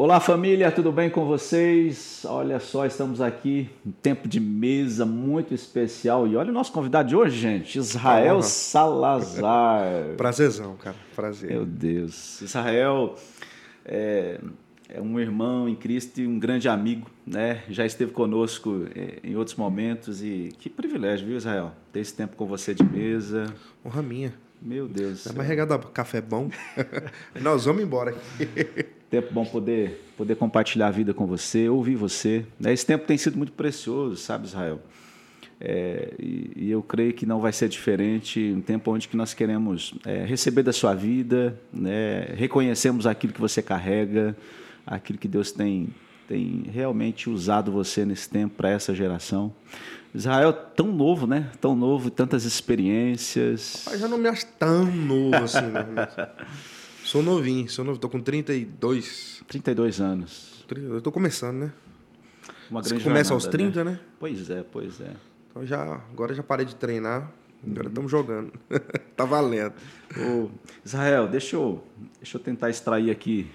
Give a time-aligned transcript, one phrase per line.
[0.00, 2.24] Olá família, tudo bem com vocês?
[2.24, 7.08] Olha só, estamos aqui um tempo de mesa muito especial e olha o nosso convidado
[7.08, 8.40] de hoje, gente, Israel.
[8.40, 10.14] Salazar.
[10.16, 10.94] Prazerzão, cara.
[11.16, 11.50] Prazer.
[11.50, 13.16] Meu Deus, Israel
[13.84, 14.38] é,
[14.88, 17.64] é um irmão em Cristo e um grande amigo, né?
[17.68, 21.72] Já esteve conosco é, em outros momentos e que privilégio, viu, Israel?
[21.92, 23.52] Ter esse tempo com você de mesa.
[23.84, 24.32] Honra minha.
[24.62, 25.22] Meu Deus.
[25.22, 25.32] céu.
[25.34, 26.50] mais regada café bom.
[27.42, 28.86] Nós vamos embora aqui.
[29.10, 32.44] Tempo bom poder, poder compartilhar a vida com você, ouvir você.
[32.60, 32.72] né?
[32.72, 34.80] Esse tempo tem sido muito precioso, sabe, Israel?
[35.60, 38.52] É, e, e eu creio que não vai ser diferente.
[38.54, 42.28] Um tempo onde que nós queremos é, receber da sua vida, né?
[42.34, 44.36] reconhecemos aquilo que você carrega,
[44.86, 45.88] aquilo que Deus tem,
[46.28, 49.52] tem realmente usado você nesse tempo para essa geração.
[50.14, 51.50] Israel, tão novo, né?
[51.60, 53.84] Tão novo, tantas experiências.
[53.86, 55.84] Mas já não me acho tão novo assim, né?
[57.08, 57.98] Sou novinho, sou novo.
[57.98, 59.42] Tô com 32.
[59.48, 60.62] 32 anos.
[60.68, 61.72] 30, Eu tô começando, né?
[62.70, 63.72] Uma Você grande começa aos jornada, né?
[63.72, 64.00] 30, né?
[64.20, 65.12] Pois é, pois é.
[65.48, 67.32] Então já, agora já parei de treinar.
[67.66, 68.52] Agora estamos jogando.
[69.16, 69.72] tá valendo.
[70.18, 70.50] Ô,
[70.84, 71.82] Israel, deixa eu,
[72.18, 73.50] deixa eu tentar extrair aqui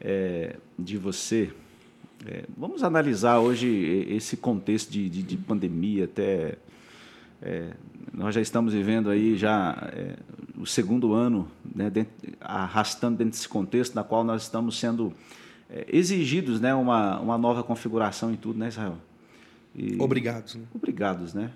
[0.00, 1.52] é, de você.
[2.24, 3.68] É, vamos analisar hoje
[4.08, 6.56] esse contexto de, de, de pandemia, até
[7.42, 7.72] é,
[8.10, 10.16] nós já estamos vivendo aí já é,
[10.56, 15.12] o segundo ano, né, dentro, arrastando dentro desse contexto na qual nós estamos sendo
[15.68, 18.98] é, exigidos, né, uma, uma nova configuração em tudo, né, Israel?
[19.74, 20.54] E- Obrigados.
[20.54, 20.62] Né?
[20.72, 21.50] obrigados, né?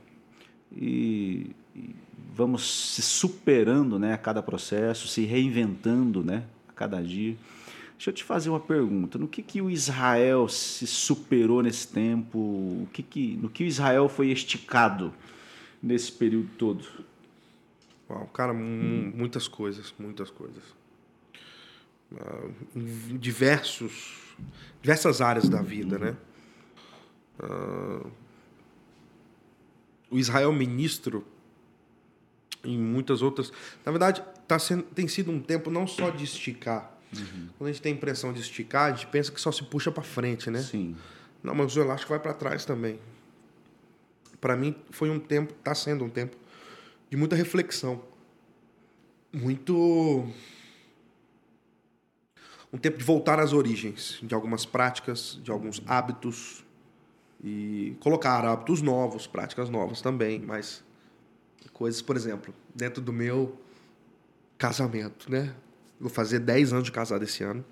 [0.72, 1.94] E, e
[2.34, 7.36] vamos se superando, né, a cada processo, se reinventando, né, a cada dia.
[7.96, 9.18] Deixa eu te fazer uma pergunta.
[9.18, 12.38] No que que o Israel se superou nesse tempo?
[12.38, 15.12] O que que, no que o Israel foi esticado
[15.82, 16.84] nesse período todo?
[18.08, 20.62] Uau, cara, mu- muitas coisas, muitas coisas.
[22.16, 24.34] Ah, em diversos,
[24.80, 26.16] diversas áreas da vida, né?
[27.40, 28.06] Ah,
[30.10, 31.24] o Israel ministro
[32.64, 33.52] em muitas outras.
[33.84, 36.92] Na verdade, tá sendo, tem sido um tempo não só de esticar.
[37.56, 39.90] Quando a gente tem a impressão de esticar, a gente pensa que só se puxa
[39.90, 40.60] para frente, né?
[40.62, 40.96] Sim.
[41.42, 42.98] Não, mas o elástico vai para trás também.
[44.40, 46.36] Para mim foi um tempo, está sendo um tempo
[47.10, 48.02] de muita reflexão.
[49.32, 50.26] Muito
[52.72, 56.64] um tempo de voltar às origens de algumas práticas, de alguns hábitos
[57.42, 60.84] e colocar hábitos novos, práticas novas também, mas
[61.72, 63.58] coisas, por exemplo, dentro do meu
[64.56, 65.54] casamento, né?
[66.00, 67.64] Vou fazer 10 anos de casado esse ano.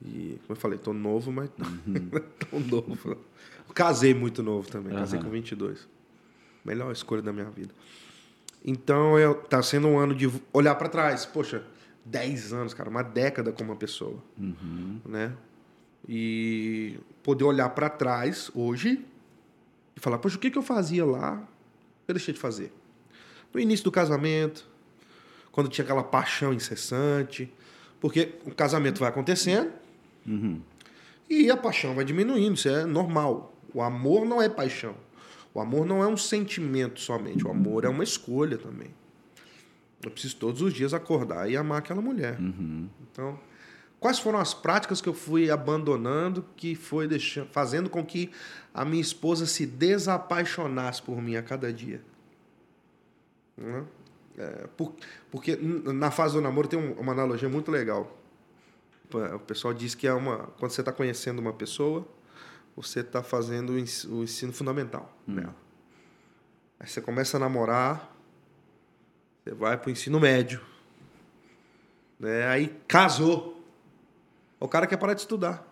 [0.00, 3.10] E, como eu falei, tô novo, mas não tão novo.
[3.10, 5.26] Eu casei muito novo também, casei Aham.
[5.26, 5.88] com 22.
[6.64, 7.72] Melhor escolha da minha vida.
[8.64, 11.24] Então, eu, tá sendo um ano de olhar para trás.
[11.24, 11.64] Poxa,
[12.04, 14.18] 10 anos, cara, uma década como uma pessoa,
[15.06, 15.32] né?
[16.08, 19.04] E poder olhar para trás hoje
[19.96, 21.46] e falar, poxa, o que, que eu fazia lá?
[22.06, 22.72] Eu deixei de fazer.
[23.52, 24.66] No início do casamento,
[25.52, 27.52] quando tinha aquela paixão incessante,
[28.00, 29.70] porque o casamento vai acontecendo
[31.28, 33.54] e a paixão vai diminuindo, isso é normal.
[33.74, 34.94] O amor não é paixão.
[35.54, 38.90] O amor não é um sentimento somente, o amor é uma escolha também.
[40.04, 42.38] Eu preciso todos os dias acordar e amar aquela mulher.
[43.10, 43.38] Então,
[43.98, 48.30] quais foram as práticas que eu fui abandonando que foi deixando, fazendo com que
[48.72, 52.00] a minha esposa se desapaixonasse por mim a cada dia?
[53.56, 53.84] Né?
[54.36, 54.94] É, por-
[55.32, 58.16] porque na fase do namoro tem um- uma analogia muito legal.
[59.12, 62.06] O pessoal diz que é uma quando você está conhecendo uma pessoa,
[62.82, 65.54] você está fazendo o ens- o ensino fundamental nela.
[66.80, 68.14] Aí você começa a namorar,
[69.44, 70.60] você vai para o ensino médio,
[72.18, 72.46] né?
[72.48, 73.62] Aí casou,
[74.60, 75.66] o cara quer parar de estudar.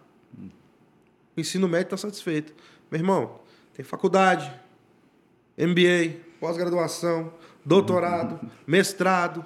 [1.36, 2.54] O ensino médio está satisfeito.
[2.90, 3.40] Meu irmão,
[3.74, 4.50] tem faculdade,
[5.58, 7.32] MBA, pós-graduação,
[7.64, 9.44] doutorado, mestrado,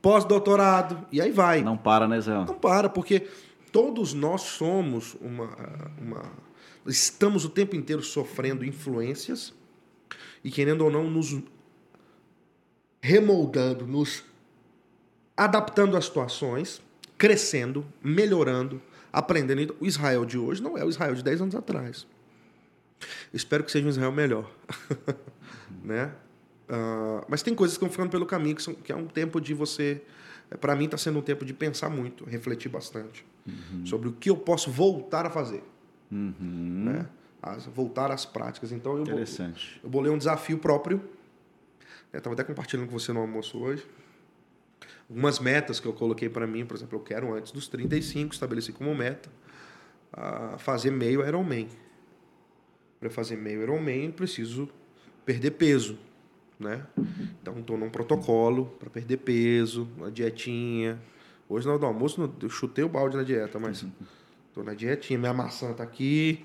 [0.00, 1.62] pós-doutorado, e aí vai.
[1.62, 2.44] Não para, né, Israel?
[2.46, 3.28] Não para, porque
[3.72, 5.48] todos nós somos uma,
[5.98, 6.22] uma.
[6.86, 9.52] Estamos o tempo inteiro sofrendo influências
[10.42, 11.32] e, querendo ou não, nos
[13.00, 14.24] remoldando, nos
[15.36, 16.82] adaptando às situações,
[17.18, 18.80] crescendo, melhorando,
[19.12, 19.60] aprendendo.
[19.60, 22.06] Então, O Israel de hoje não é o Israel de 10 anos atrás.
[23.32, 24.50] Espero que seja um Israel melhor.
[25.82, 26.12] né?
[26.68, 29.40] Ah, mas tem coisas que estão ficando pelo caminho, que, são- que é um tempo
[29.40, 30.02] de você.
[30.60, 33.24] Para mim, está sendo um tempo de pensar muito, refletir bastante
[33.86, 35.64] sobre o que eu posso voltar a fazer.
[36.12, 36.84] Uhum.
[36.84, 37.06] Né?
[37.42, 38.70] As- voltar às práticas.
[38.70, 39.80] Então, eu, Interessante.
[39.82, 41.02] eu bolei um desafio próprio.
[42.12, 43.86] Estava até compartilhando com você no almoço hoje.
[45.08, 48.72] Algumas metas que eu coloquei para mim, por exemplo, eu quero antes dos 35, estabeleci
[48.72, 49.30] como meta,
[50.12, 51.68] a fazer meio Ironman.
[53.00, 54.68] Para fazer meio Ironman, preciso
[55.24, 55.98] perder peso,
[56.58, 56.86] né?
[57.40, 61.00] Então, estou num protocolo para perder peso, uma dietinha.
[61.48, 63.84] Hoje, na hora do almoço, eu chutei o balde na dieta, mas
[64.52, 65.18] estou na dietinha.
[65.18, 66.44] Minha maçã está aqui,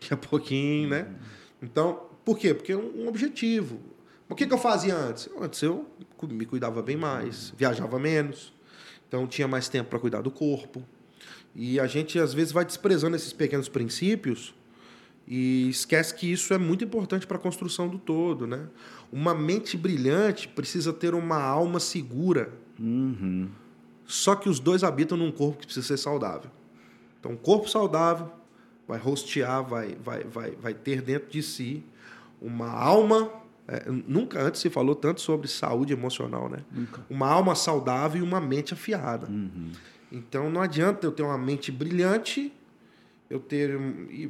[0.00, 1.14] daqui a pouquinho, né?
[1.62, 2.52] Então, por quê?
[2.52, 3.80] Porque é um objetivo.
[4.28, 5.28] O que, que eu fazia antes?
[5.40, 5.86] Antes eu
[6.28, 8.52] me cuidava bem mais, viajava menos,
[9.06, 10.82] então tinha mais tempo para cuidar do corpo.
[11.54, 14.52] E a gente, às vezes, vai desprezando esses pequenos princípios
[15.26, 18.66] e esquece que isso é muito importante para a construção do todo, né?
[19.12, 22.52] Uma mente brilhante precisa ter uma alma segura.
[22.78, 23.48] Uhum.
[24.04, 26.50] Só que os dois habitam num corpo que precisa ser saudável.
[27.26, 28.30] Então, um corpo saudável
[28.86, 31.84] vai rostear, vai, vai, vai, vai ter dentro de si
[32.40, 33.32] uma alma.
[33.66, 36.58] É, nunca antes se falou tanto sobre saúde emocional, né?
[36.70, 37.04] Nunca.
[37.10, 39.26] Uma alma saudável e uma mente afiada.
[39.26, 39.72] Uhum.
[40.12, 42.52] Então não adianta eu ter uma mente brilhante,
[43.28, 43.76] eu ter,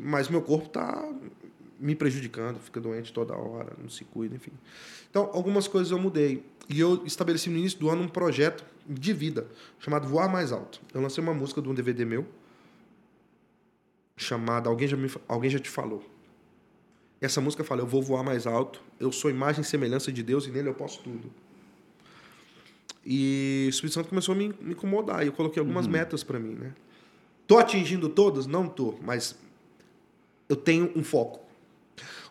[0.00, 1.06] mas meu corpo está
[1.78, 4.52] me prejudicando, fica doente toda hora, não se cuida, enfim.
[5.10, 9.12] Então algumas coisas eu mudei e eu estabeleci no início do ano um projeto de
[9.12, 9.46] vida
[9.78, 10.80] chamado Voar Mais Alto.
[10.94, 12.26] Eu lancei uma música de um DVD meu
[14.16, 16.02] chamada Alguém já me alguém já te falou.
[17.20, 20.46] Essa música fala: Eu vou voar mais alto, eu sou imagem e semelhança de Deus
[20.46, 21.30] e nele eu posso tudo.
[23.04, 25.92] E o Espírito Santo começou a me, me incomodar e eu coloquei algumas uhum.
[25.92, 26.72] metas para mim, né?
[27.46, 28.46] Tô atingindo todas?
[28.46, 29.36] Não tô, mas
[30.48, 31.40] eu tenho um foco.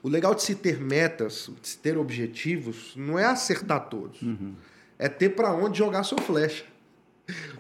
[0.04, 4.22] O legal de se ter metas, de se ter objetivos, não é acertar todos.
[4.22, 4.54] Uhum.
[5.00, 6.66] É ter para onde jogar sua flecha.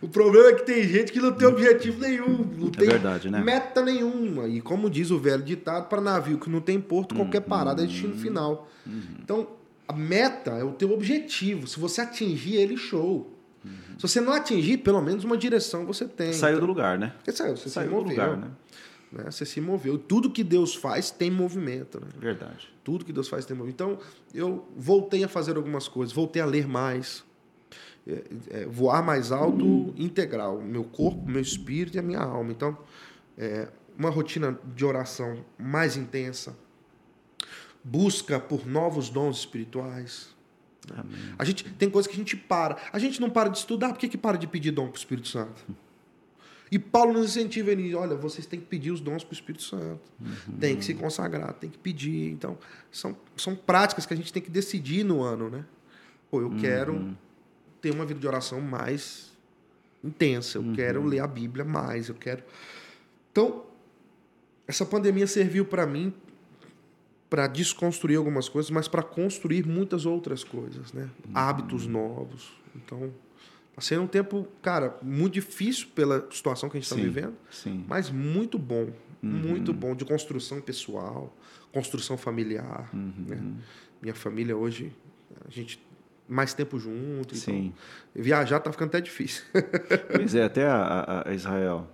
[0.06, 3.28] O problema é que tem gente que não tem objetivo nenhum, não é tem verdade,
[3.28, 3.42] né?
[3.42, 4.48] meta nenhuma.
[4.48, 7.48] E como diz o velho ditado, para navio que não tem porto, qualquer uhum.
[7.48, 8.70] parada é destino final.
[8.86, 9.02] Uhum.
[9.20, 9.48] Então,
[9.88, 11.66] a meta é o teu objetivo.
[11.66, 13.36] Se você atingir ele, show.
[13.66, 13.72] Uhum.
[13.98, 16.34] Se você não atingir, pelo menos uma direção você tem.
[16.34, 17.12] Saiu então, do lugar, né?
[17.24, 18.06] Você saiu, você Saiu se moveu.
[18.06, 18.52] do lugar, né?
[19.12, 19.32] né?
[19.32, 19.98] Você se moveu.
[19.98, 22.00] Tudo que Deus faz tem movimento.
[22.00, 22.10] Né?
[22.20, 22.70] Verdade.
[22.84, 23.84] Tudo que Deus faz tem movimento.
[23.84, 24.00] Então,
[24.36, 27.25] eu voltei a fazer algumas coisas, voltei a ler mais.
[28.08, 32.52] É, é, voar mais alto integral, meu corpo, meu espírito e a minha alma.
[32.52, 32.78] Então,
[33.36, 33.68] é,
[33.98, 36.56] uma rotina de oração mais intensa,
[37.84, 40.36] busca por novos dons espirituais.
[40.96, 41.16] Amém.
[41.38, 42.78] A gente tem coisas que a gente para.
[42.94, 44.98] A gente não para de estudar, por que, que para de pedir dom para o
[44.98, 45.66] Espírito Santo?
[46.72, 49.64] E Paulo nos incentiva ele, olha, vocês têm que pedir os dons para o Espírito
[49.64, 50.02] Santo.
[50.20, 50.58] Uhum.
[50.60, 52.32] Tem que se consagrar, tem que pedir.
[52.32, 52.58] Então,
[52.92, 55.66] são, são práticas que a gente tem que decidir no ano, né?
[56.30, 56.58] Pô, eu Uhum.
[56.58, 57.16] quero
[57.86, 59.32] ter uma vida de oração mais
[60.04, 60.74] intensa, eu Uhum.
[60.74, 62.44] quero ler a Bíblia mais, eu quero.
[63.32, 63.64] Então,
[64.68, 66.12] essa pandemia serviu para mim
[67.30, 71.04] para desconstruir algumas coisas, mas para construir muitas outras coisas, né?
[71.28, 71.32] Uhum.
[71.36, 72.54] Hábitos novos.
[72.76, 73.14] Então,
[73.80, 77.86] sendo um tempo, cara, muito difícil pela situação que a gente está vivendo, Sim.
[77.88, 78.90] mas muito bom,
[79.22, 79.30] Uhum.
[79.30, 81.36] muito bom de construção pessoal,
[81.72, 82.90] construção familiar.
[82.94, 83.14] Uhum.
[83.28, 83.44] né?
[84.02, 84.92] Minha família hoje,
[85.48, 85.80] a gente
[86.28, 87.36] mais tempo junto.
[87.36, 87.74] Sim.
[88.14, 89.44] Então, viajar tá ficando até difícil.
[90.16, 91.88] Pois é, até a, a- Israel.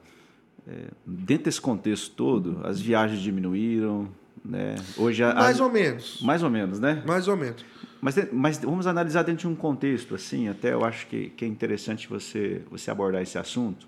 [0.68, 4.10] é, dentro desse contexto todo, as viagens diminuíram,
[4.44, 4.76] né?
[4.98, 6.20] Hoje a, mais a- ou menos.
[6.22, 7.04] mais ou menos, né?
[7.06, 7.64] Mais ou menos.
[8.02, 11.48] Mas, mas vamos analisar dentro de um contexto, assim, até eu acho que, que é
[11.48, 13.88] interessante você, você abordar esse assunto.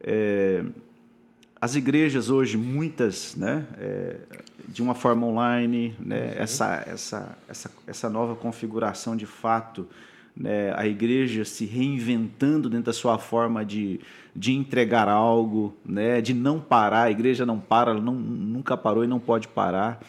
[0.00, 0.62] É,
[1.64, 4.16] as igrejas hoje, muitas, né, é,
[4.68, 9.88] de uma forma online, né, essa, essa, essa, essa nova configuração de fato,
[10.36, 13.98] né, a igreja se reinventando dentro da sua forma de,
[14.36, 19.02] de entregar algo, né, de não parar, a igreja não para, ela não, nunca parou
[19.02, 20.02] e não pode parar.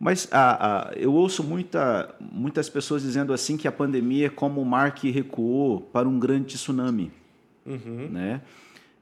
[0.00, 4.62] Mas a, a, eu ouço muita, muitas pessoas dizendo assim que a pandemia é como
[4.62, 7.12] o mar que recuou para um grande tsunami.
[7.66, 8.08] Uhum.
[8.10, 8.40] Né?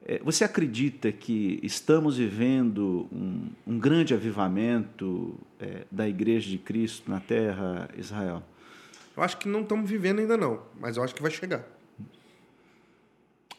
[0.07, 7.11] É, Você acredita que estamos vivendo um, um grande avivamento é, da Igreja de Cristo
[7.11, 8.43] na Terra, Israel?
[9.17, 11.65] Eu acho que não estamos vivendo ainda não, mas eu acho que vai chegar.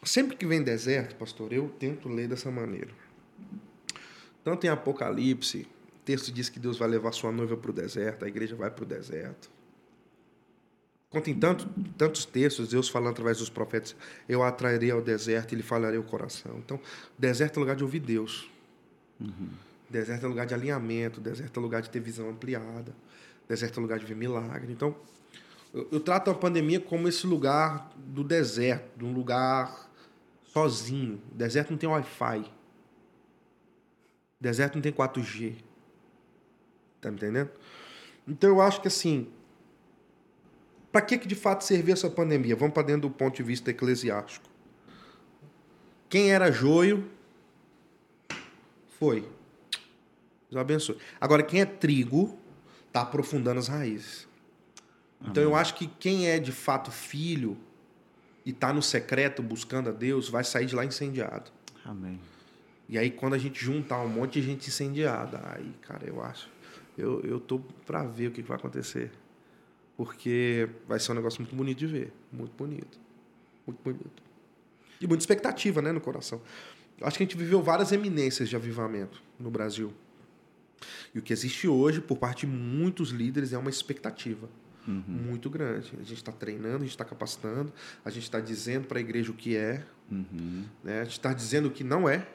[0.04, 2.92] Sempre que vem deserto, pastor, eu tento ler dessa maneira.
[4.44, 8.24] Tanto em Apocalipse, o texto diz que Deus vai levar sua noiva para o deserto,
[8.24, 9.50] a igreja vai para o deserto.
[11.10, 13.96] Quanto em tanto, tantos textos, Deus falando através dos profetas,
[14.28, 16.58] eu atrairei ao deserto e lhe falarei o coração.
[16.58, 16.80] Então,
[17.18, 18.50] deserto é lugar de ouvir Deus.
[19.90, 22.94] Deserto é lugar de alinhamento, deserto é lugar de ter visão ampliada,
[23.48, 24.74] deserto é lugar de ver milagre.
[24.74, 24.96] Então,
[25.74, 29.90] eu, eu trato a pandemia como esse lugar do deserto, de um lugar
[30.46, 31.22] sozinho.
[31.34, 32.50] Deserto não tem Wi-Fi.
[34.40, 35.56] Deserto não tem 4G.
[37.02, 37.50] Tá me entendendo?
[38.28, 39.28] Então eu acho que assim,
[40.96, 42.56] Para que, que de fato serviu essa pandemia?
[42.56, 44.50] Vamos para dentro do ponto de vista eclesiástico.
[46.08, 47.06] Quem era joio,
[48.98, 49.28] foi.
[50.50, 50.98] Deus abençoe.
[51.20, 52.40] Agora, quem é trigo,
[52.88, 54.26] está aprofundando as raízes.
[55.20, 55.44] Então, Amém.
[55.44, 57.58] eu acho que quem é de fato filho
[58.46, 61.52] e está no secreto buscando a Deus, vai sair de lá incendiado.
[61.84, 62.22] Amém.
[62.88, 66.50] E aí, quando a gente juntar um monte de gente incendiada, aí, cara, eu acho.
[66.98, 69.12] Eu, eu tô para ver o que vai acontecer.
[69.98, 72.14] Porque vai ser um negócio muito bonito de ver.
[72.32, 73.00] Muito bonito.
[73.66, 74.24] Muito bonito.
[75.00, 76.42] E muita expectativa, né, no coração.
[77.02, 79.94] Acho que a gente viveu várias eminências de avivamento no Brasil.
[81.14, 84.50] E o que existe hoje, por parte de muitos líderes, é uma expectativa
[84.88, 85.04] uhum.
[85.08, 85.92] muito grande.
[85.96, 87.72] A gente está treinando, a gente está capacitando,
[88.04, 90.66] a gente está dizendo para a igreja o que é, uhum.
[90.84, 91.02] né?
[91.02, 92.28] a gente está dizendo o que não é.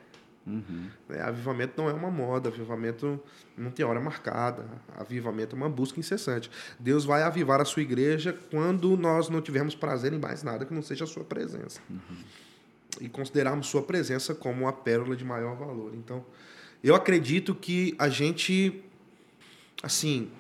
[0.47, 0.89] Uhum.
[1.11, 3.21] É, avivamento não é uma moda, avivamento
[3.57, 4.65] não tem hora marcada.
[4.97, 6.51] Avivamento é uma busca incessante.
[6.79, 10.73] Deus vai avivar a sua igreja quando nós não tivermos prazer em mais nada que
[10.73, 11.81] não seja a sua presença.
[11.89, 12.17] Uhum.
[13.01, 15.95] E considerarmos sua presença como a pérola de maior valor.
[15.95, 16.25] Então,
[16.83, 18.83] eu acredito que a gente,
[19.83, 20.31] assim,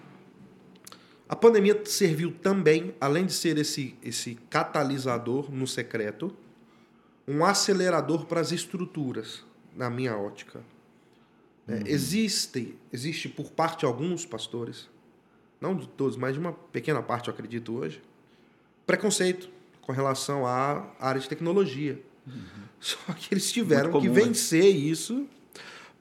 [1.29, 6.35] a pandemia serviu também, além de ser esse, esse catalisador no secreto,
[7.29, 10.61] um acelerador para as estruturas na minha ótica.
[11.69, 11.83] É, uhum.
[11.87, 14.89] existe, existe por parte de alguns pastores,
[15.61, 18.03] não de todos, mas de uma pequena parte, eu acredito hoje,
[18.87, 19.51] preconceito
[19.83, 22.01] com relação à área de tecnologia.
[22.27, 22.43] Uhum.
[22.81, 24.15] Só que eles tiveram comum, que né?
[24.15, 24.71] vencer né?
[24.71, 25.27] isso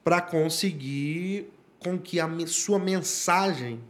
[0.02, 3.80] para conseguir com que a sua mensagem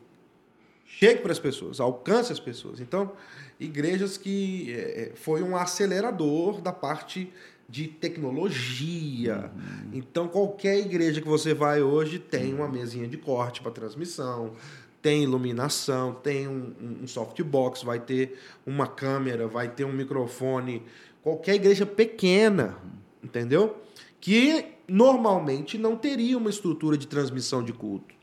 [0.85, 2.81] chegue para as pessoas, alcance as pessoas.
[2.81, 3.13] Então,
[3.59, 7.33] igrejas que é, foi um acelerador da parte
[7.71, 9.51] de tecnologia.
[9.55, 9.91] Uhum.
[9.93, 14.53] Então, qualquer igreja que você vai hoje tem uma mesinha de corte para transmissão,
[15.01, 20.83] tem iluminação, tem um, um softbox, vai ter uma câmera, vai ter um microfone.
[21.23, 22.77] Qualquer igreja pequena,
[23.23, 23.77] entendeu?
[24.21, 28.15] Que normalmente não teria uma estrutura de transmissão de culto.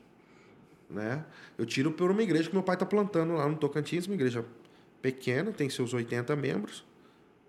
[0.90, 1.24] Né?
[1.58, 4.46] Eu tiro por uma igreja que meu pai está plantando lá no Tocantins, uma igreja
[5.02, 6.86] pequena, tem seus 80 membros.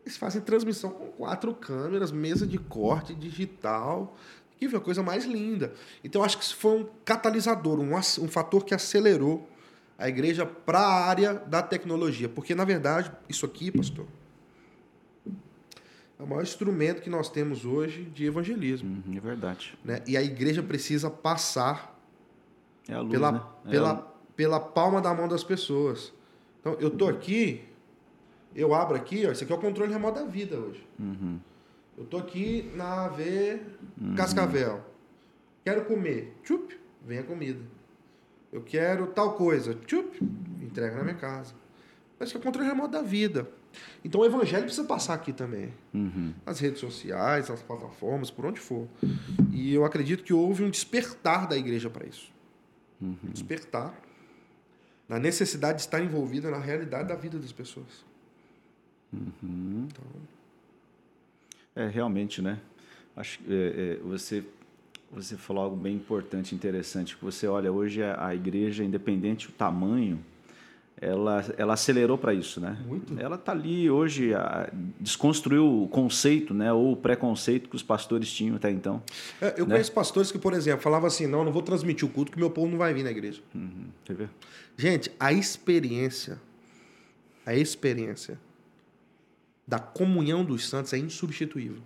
[0.09, 4.17] Eles fazem transmissão com quatro câmeras, mesa de corte digital.
[4.57, 5.75] Que foi a coisa mais linda.
[6.03, 9.47] Então, acho que isso foi um catalisador, um, um fator que acelerou
[9.99, 12.27] a igreja para a área da tecnologia.
[12.27, 14.07] Porque, na verdade, isso aqui, pastor,
[16.19, 19.03] é o maior instrumento que nós temos hoje de evangelismo.
[19.07, 19.79] Uhum, é verdade.
[19.85, 20.03] Né?
[20.07, 22.01] E a igreja precisa passar
[22.89, 23.43] é luz, pela, né?
[23.67, 23.95] é pela,
[24.35, 26.15] pela palma da mão das pessoas.
[26.61, 27.68] Então, eu tô aqui,
[28.59, 30.85] eu abro aqui, ó, isso aqui é o controle remoto da vida hoje.
[30.99, 31.39] Uhum.
[31.97, 33.61] Eu tô aqui na AV
[34.01, 34.15] uhum.
[34.17, 34.85] Cascavel.
[35.65, 36.37] Quero comer.
[36.43, 37.61] Tchup, vem a comida.
[38.53, 39.75] Eu quero tal coisa.
[39.87, 40.19] Tchup,
[40.61, 41.55] entrega na minha casa.
[42.21, 43.49] Isso é o controle remoto da vida.
[44.05, 45.73] Então o evangelho precisa passar aqui também.
[45.95, 46.35] Uhum.
[46.45, 48.89] Nas redes sociais, nas plataformas, por onde for.
[49.53, 52.33] E eu acredito que houve um despertar da igreja para isso.
[53.01, 53.17] Uhum.
[53.23, 53.95] Um despertar
[55.09, 58.08] na necessidade de estar envolvida na realidade da vida das pessoas.
[59.13, 59.87] Uhum.
[59.87, 60.05] Então...
[61.77, 62.59] É, realmente, né?
[63.17, 64.43] Acho que é, é, você,
[65.13, 67.17] você falou algo bem importante, interessante.
[67.17, 70.19] Que você olha, hoje a, a igreja, independente do tamanho,
[71.01, 72.77] ela, ela acelerou para isso, né?
[72.85, 73.19] Muito.
[73.19, 76.73] Ela está ali hoje, a, desconstruiu o conceito, né?
[76.73, 79.01] Ou o preconceito que os pastores tinham até então.
[79.41, 79.75] É, eu né?
[79.75, 82.51] conheço pastores que, por exemplo, falavam assim, não, não vou transmitir o culto que meu
[82.51, 83.41] povo não vai vir na igreja.
[83.55, 83.87] Uhum.
[84.05, 84.31] Quer ver?
[84.77, 86.41] Gente, a experiência,
[87.47, 88.39] a experiência
[89.69, 91.83] da comunhão dos santos é insubstituível.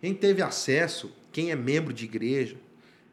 [0.00, 2.56] Quem teve acesso, quem é membro de igreja,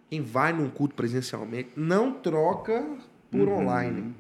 [0.09, 2.87] quem vai num culto presencialmente, não troca
[3.29, 3.59] por uhum.
[3.59, 4.15] online.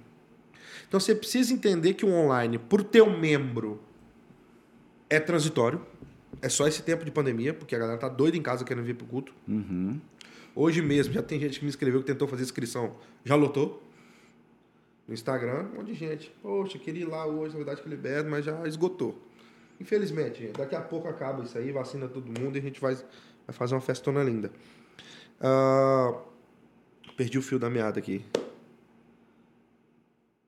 [0.89, 3.81] Então você precisa entender que o online, por ter um membro,
[5.09, 5.81] é transitório.
[6.41, 8.95] É só esse tempo de pandemia, porque a galera tá doida em casa querendo vir
[8.95, 9.33] pro culto.
[9.47, 10.01] Uhum.
[10.53, 13.81] Hoje mesmo, já tem gente que me escreveu que tentou fazer inscrição, já lotou.
[15.07, 16.33] No Instagram, um monte de gente.
[16.41, 19.30] Poxa, queria ir lá hoje, na verdade que liberto, mas já esgotou.
[19.81, 23.51] Infelizmente, daqui a pouco acaba isso aí, vacina todo mundo e a gente vai, vai
[23.51, 24.51] fazer uma festona linda.
[25.39, 26.19] Uh,
[27.17, 28.23] perdi o fio da meada aqui.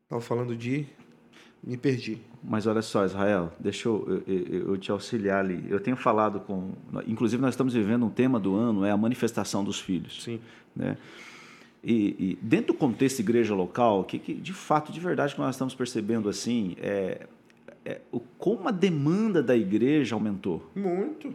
[0.08, 0.86] Tava falando de.
[1.64, 2.22] Me perdi.
[2.44, 5.66] Mas olha só, Israel, deixa eu, eu, eu, te auxiliar ali.
[5.68, 6.74] Eu tenho falado com.
[7.08, 10.22] Inclusive, nós estamos vivendo um tema do ano, é a manifestação dos filhos.
[10.24, 10.40] Sim.
[10.76, 10.96] Né?
[11.84, 15.56] E, e dentro do contexto igreja local, que, que de fato, de verdade, que nós
[15.56, 17.26] estamos percebendo assim, é,
[17.86, 20.70] é, o, como a demanda da igreja aumentou.
[20.76, 21.34] Muito.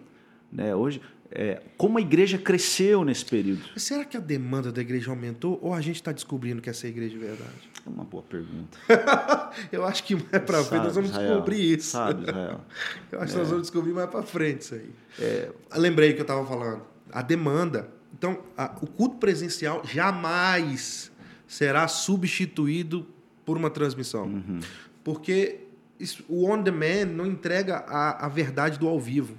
[0.51, 0.75] Né?
[0.75, 1.01] Hoje,
[1.31, 3.63] é, como a igreja cresceu nesse período?
[3.77, 6.89] Será que a demanda da igreja aumentou ou a gente está descobrindo que essa é
[6.89, 7.71] a igreja de verdade?
[7.85, 8.79] É uma boa pergunta.
[9.71, 11.91] Eu acho que mais para frente nós vamos Israel, descobrir isso.
[11.91, 12.61] Sabe, Israel.
[13.13, 14.91] Eu acho que nós vamos descobrir mais para frente isso aí.
[15.21, 15.51] É.
[15.75, 16.83] Lembrei que eu estava falando.
[17.13, 17.91] A demanda.
[18.17, 21.13] Então, a, o culto presencial jamais
[21.47, 23.07] será substituído
[23.45, 24.25] por uma transmissão.
[24.25, 24.61] Uhum.
[25.05, 25.68] Porque
[25.99, 29.37] isso, o on demand não entrega a, a verdade do ao vivo.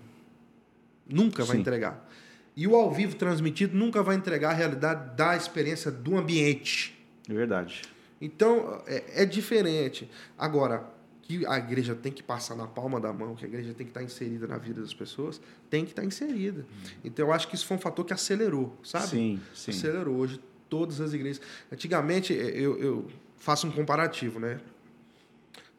[1.07, 1.61] Nunca vai Sim.
[1.61, 2.07] entregar.
[2.55, 6.97] E o ao vivo transmitido nunca vai entregar a realidade da experiência do ambiente.
[7.27, 7.83] É verdade.
[8.19, 10.09] Então, é, é diferente.
[10.37, 10.83] Agora,
[11.21, 13.91] que a igreja tem que passar na palma da mão, que a igreja tem que
[13.91, 15.39] estar inserida na vida das pessoas,
[15.69, 16.65] tem que estar inserida.
[17.03, 19.07] Então, eu acho que isso foi um fator que acelerou, sabe?
[19.07, 19.71] Sim, sim.
[19.71, 20.17] Acelerou.
[20.17, 21.41] Hoje, todas as igrejas.
[21.71, 24.59] Antigamente, eu, eu faço um comparativo, né?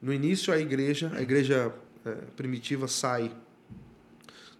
[0.01, 3.31] No início, a igreja, a igreja é, primitiva sai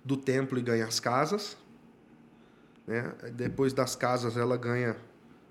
[0.05, 1.57] do templo e ganha as casas.
[2.87, 3.13] Né?
[3.33, 4.97] Depois das casas, ela ganha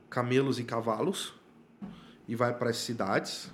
[0.09, 1.33] camelos e cavalos
[2.27, 3.49] e vai para as cidades,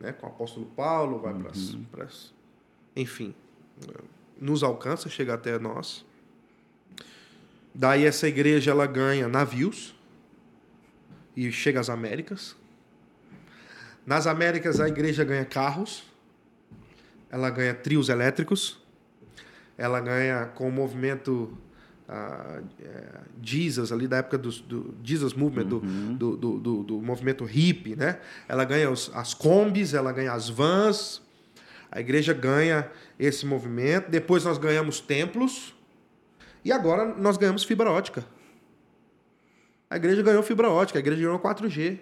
[0.00, 0.12] né?
[0.12, 1.74] com o apóstolo Paulo, vai para as.
[1.90, 2.32] para as-
[2.96, 3.32] Enfim,
[4.40, 6.04] nos alcança, chega até nós.
[7.72, 9.94] Daí essa igreja ela ganha navios
[11.36, 12.56] e chega às Américas.
[14.08, 16.02] Nas Américas a igreja ganha carros,
[17.30, 18.78] ela ganha trios elétricos,
[19.76, 21.52] ela ganha com o movimento
[22.08, 22.62] é,
[23.42, 27.94] Jesus ali da época do, do Jesus Movement, do- do, do, do, do movimento hippie,
[27.96, 28.18] né?
[28.48, 31.20] Ela ganha os, as combis, ela ganha as vans,
[31.92, 34.10] a igreja ganha esse movimento.
[34.10, 35.74] Depois nós ganhamos templos
[36.64, 38.24] e agora nós ganhamos fibra ótica.
[39.90, 41.98] A igreja ganhou fibra ótica, a igreja ganhou 4G.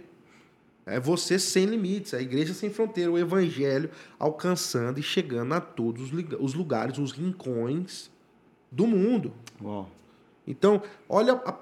[0.87, 3.91] É você sem limites, a igreja sem fronteira, o evangelho
[4.21, 8.09] alcançando e chegando a todos os lugares, os rincões
[8.71, 9.33] do mundo.
[9.61, 9.91] Uau.
[10.47, 11.59] Então, olha a-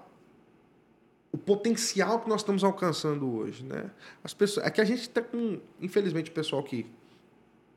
[1.32, 3.90] o potencial que nós estamos alcançando hoje, né?
[4.22, 6.84] As pessoas, é que a gente está com, infelizmente, o pessoal que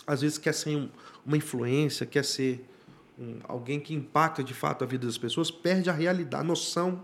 [0.05, 0.89] às vezes quer ser um-
[1.25, 2.63] uma influência, quer ser
[3.17, 7.03] um- alguém que impacta de fato a vida das pessoas, perde a realidade, a noção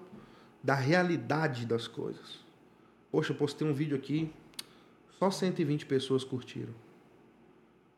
[0.61, 2.42] da realidade das coisas.
[3.13, 4.27] Poxa, eu postei um vídeo aqui,
[5.19, 6.73] só 120 pessoas curtiram.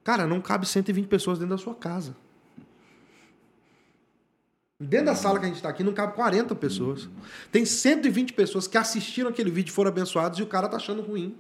[0.04, 2.18] Cara, não cabe 120 pessoas dentro da sua casa.
[4.78, 7.08] Dentro da sala que a gente está aqui, não cabe 40 pessoas.
[7.50, 11.02] Tem 120 pessoas que assistiram aquele vídeo e foram abençoados e o cara tá achando
[11.02, 11.38] ruim.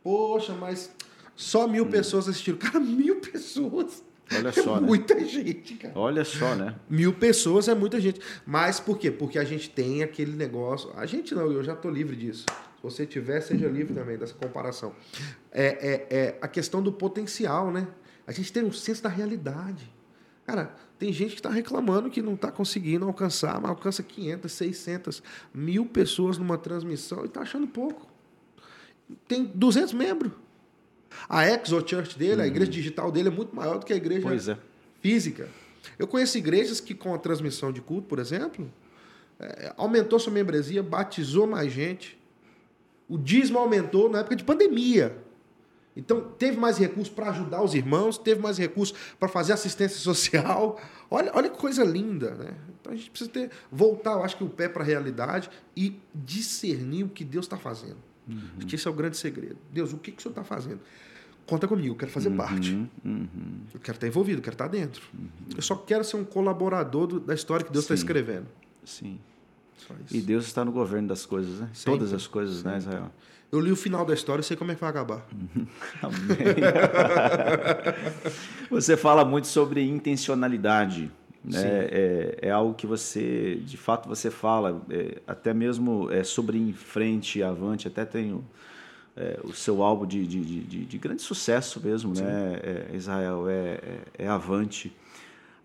[0.00, 0.94] Poxa, mas
[1.34, 2.56] só mil pessoas assistiram.
[2.56, 4.04] Cara, mil pessoas.
[4.32, 4.86] Olha é só, né?
[4.86, 5.98] muita gente, cara.
[5.98, 6.76] Olha só, né?
[6.88, 8.20] Mil pessoas é muita gente.
[8.46, 9.10] Mas por quê?
[9.10, 10.92] Porque a gente tem aquele negócio.
[10.94, 12.46] A gente não, eu já tô livre disso.
[12.76, 14.94] Se você tiver, seja livre também dessa comparação.
[15.50, 17.88] É, é, é a questão do potencial, né?
[18.26, 19.90] A gente tem um senso da realidade.
[20.44, 25.22] Cara, tem gente que está reclamando que não está conseguindo alcançar, mas alcança 500, 600,
[25.52, 28.06] mil pessoas numa transmissão e está achando pouco.
[29.26, 30.32] Tem 200 membros.
[31.28, 34.52] A Exo Church dele, a igreja digital dele é muito maior do que a igreja
[34.52, 34.58] é.
[35.00, 35.48] física.
[35.98, 38.70] Eu conheço igrejas que, com a transmissão de culto, por exemplo,
[39.38, 42.18] eh, aumentou sua membresia, batizou mais gente.
[43.08, 45.16] O dízimo aumentou na época de pandemia.
[45.96, 50.78] Então, teve mais recursos para ajudar os irmãos, teve mais recursos para fazer assistência social.
[51.10, 52.52] Olha, olha que coisa linda, né?
[52.80, 55.98] Então, a gente precisa ter, voltar, eu acho que o pé para a realidade e
[56.14, 57.96] discernir o que Deus está fazendo.
[58.58, 59.56] Acho que esse é o grande segredo.
[59.72, 60.80] Deus, o que, que o Senhor está fazendo?
[61.46, 62.72] Conta comigo, eu quero fazer parte.
[62.74, 63.28] Uhum, uhum.
[63.72, 65.00] Eu quero estar envolvido, eu quero estar dentro.
[65.54, 68.48] Eu só quero ser um colaborador do- da história que Deus está escrevendo.
[68.84, 69.20] Sim.
[70.10, 71.68] E Deus está no governo das coisas, né?
[71.72, 71.92] Sempre.
[71.98, 73.10] Todas as coisas, né, Israel?
[73.52, 75.24] Eu li o final da história e sei como é que vai acabar.
[76.02, 76.36] Amém.
[78.70, 81.10] você fala muito sobre intencionalidade.
[81.44, 81.58] Né?
[81.60, 81.66] Sim.
[81.68, 86.72] É, é algo que você, de fato, você fala, é, até mesmo é, sobre em
[86.72, 88.44] frente, avante, até tem o,
[89.16, 92.58] é, o seu álbum de, de, de, de- de grande sucesso mesmo, né?
[92.62, 94.92] É, Israel, é, é, é avante.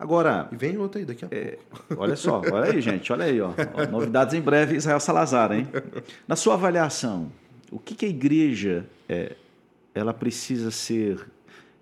[0.02, 1.58] Agora, E vem outra aí daqui a É.
[1.70, 1.94] pouco.
[2.02, 3.52] olha só, olha aí, gente, olha aí, ó.
[3.90, 5.68] Novidades em breve, Israel Salazar, hein?
[6.26, 7.30] Na sua avaliação,
[7.70, 9.36] o que, que a igreja é,
[9.94, 11.24] ela precisa ser,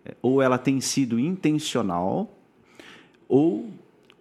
[0.05, 2.31] é, ou ela tem sido intencional,
[3.27, 3.71] ou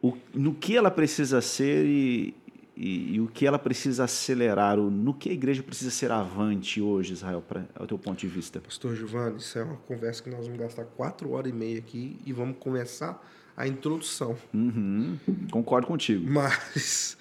[0.01, 2.33] o, no que ela precisa ser e,
[2.77, 6.81] e, e o que ela precisa acelerar, ou no que a igreja precisa ser avante
[6.81, 8.61] hoje, Israel, pra, ao teu ponto de vista?
[8.61, 12.15] Pastor Giovanni, isso é uma conversa que nós vamos gastar quatro horas e meia aqui
[12.25, 13.21] e vamos começar
[13.59, 14.37] a introdução.
[14.53, 15.19] Uhum,
[15.51, 16.25] concordo contigo.
[16.31, 17.17] Mas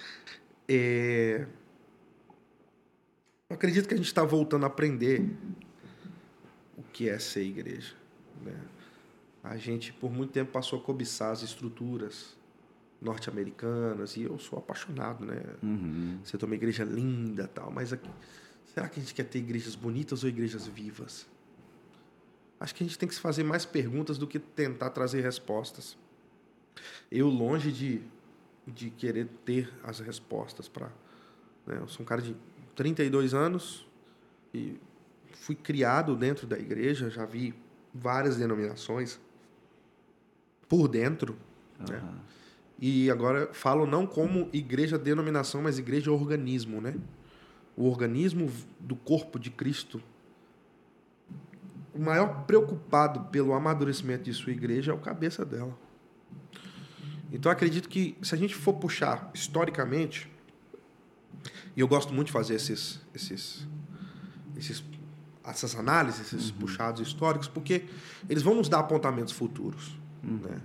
[0.69, 1.45] é,
[3.51, 5.37] eu acredito que a gente está voltando a aprender
[6.77, 7.93] o que é ser igreja.
[8.41, 8.55] né?
[9.43, 12.37] A gente, por muito tempo, passou a cobiçar as estruturas,
[13.03, 15.43] norte-americanas e eu sou apaixonado, né?
[15.61, 16.21] Uhum.
[16.23, 18.11] Você tem uma igreja linda tal, mas aqui,
[18.65, 21.27] será que a gente quer ter igrejas bonitas ou igrejas vivas?
[22.61, 25.97] Acho que a gente tem que se fazer mais perguntas do que tentar trazer respostas.
[27.11, 28.03] Eu longe de,
[28.67, 30.87] de querer ter as respostas para,
[31.67, 31.79] né?
[31.81, 32.37] Eu sou um cara de
[32.75, 33.87] 32 anos
[34.53, 34.79] e
[35.33, 37.55] fui criado dentro da igreja, já vi
[37.95, 39.21] várias denominações
[40.69, 41.37] por dentro,
[41.89, 42.03] né?
[42.81, 46.95] E agora falo não como igreja denominação, mas igreja organismo, né?
[47.77, 50.01] O organismo do corpo de Cristo.
[51.93, 55.77] O maior preocupado pelo amadurecimento de sua igreja é o cabeça dela.
[57.33, 60.31] Então acredito que se a gente for puxar historicamente,
[61.77, 63.67] e eu gosto muito de fazer esses, esses,
[64.57, 64.83] esses
[65.45, 66.59] essas análises, esses uhum.
[66.59, 67.85] puxados históricos, porque
[68.29, 69.99] eles vão nos dar apontamentos futuros.
[70.23, 70.39] Uhum.
[70.39, 70.61] Né?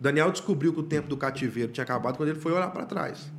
[0.00, 3.30] Daniel descobriu que o tempo do cativeiro tinha acabado quando ele foi olhar para trás.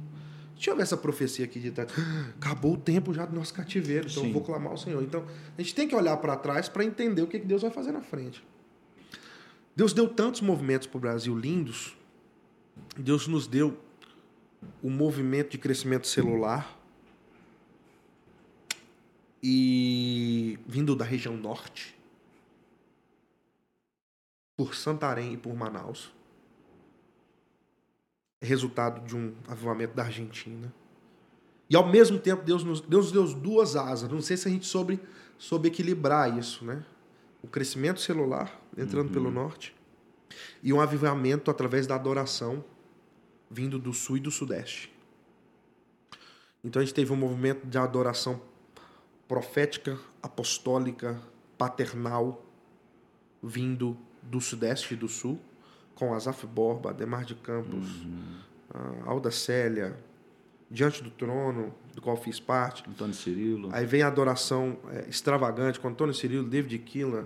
[0.55, 1.89] Deixa eu ver essa profecia aqui de trás.
[2.35, 4.27] Acabou o tempo já do nosso cativeiro, então Sim.
[4.27, 5.01] eu vou clamar ao Senhor.
[5.01, 5.23] Então,
[5.57, 8.01] a gente tem que olhar para trás para entender o que Deus vai fazer na
[8.01, 8.45] frente.
[9.75, 11.95] Deus deu tantos movimentos para o Brasil lindos.
[12.97, 13.79] Deus nos deu
[14.81, 16.77] o movimento de crescimento celular
[19.41, 21.97] e vindo da região norte,
[24.57, 26.11] por Santarém e por Manaus
[28.41, 30.73] resultado de um avivamento da Argentina.
[31.69, 34.09] E ao mesmo tempo, Deus nos, Deus deu duas asas.
[34.09, 34.99] Não sei se a gente soube,
[35.37, 36.83] soube equilibrar isso, né?
[37.43, 39.13] O crescimento celular, entrando uhum.
[39.13, 39.75] pelo norte,
[40.61, 42.63] e um avivamento através da adoração,
[43.49, 44.91] vindo do sul e do sudeste.
[46.63, 48.41] Então a gente teve um movimento de adoração
[49.27, 51.21] profética, apostólica,
[51.57, 52.45] paternal,
[53.41, 55.39] vindo do sudeste e do sul
[55.99, 59.03] com Azaf Borba, Demar de Campos, uhum.
[59.05, 59.97] Alda Célia,
[60.71, 62.87] Diante do Trono, do qual fiz parte.
[62.87, 63.69] Antônio Cirilo.
[63.73, 67.25] Aí vem a adoração é, extravagante com Antônio Cirilo, David Killan,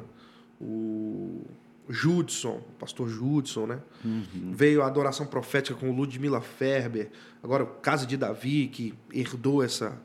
[0.60, 1.46] o
[1.90, 3.80] Judson, pastor Judson, né?
[4.04, 4.54] Uhum.
[4.54, 9.98] Veio a adoração profética com Ludmila Ferber, agora o Casa de Davi, que herdou essa.